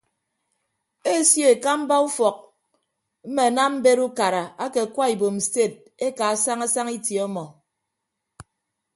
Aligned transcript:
Esio 1.15 1.45
ekamba 1.55 1.95
ufọk 2.07 2.37
mme 3.27 3.41
anam 3.49 3.73
mbet 3.79 3.97
ukara 4.07 4.43
ake 4.63 4.79
akwa 4.85 5.05
ibom 5.13 5.37
sted 5.47 5.73
ekaa 6.07 6.35
saña 6.43 6.67
saña 6.73 6.91
itie 6.97 7.21
ọmọ. 7.27 7.43